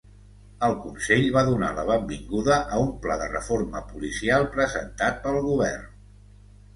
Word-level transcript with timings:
El 0.67 0.71
Consell 0.83 1.25
va 1.33 1.41
donar 1.49 1.67
la 1.79 1.83
benvinguda 1.89 2.57
a 2.77 2.79
un 2.85 2.89
pla 3.03 3.17
de 3.23 3.27
reforma 3.33 3.81
policial 3.91 4.47
presentat 4.57 5.21
pel 5.27 5.39
govern. 5.49 5.85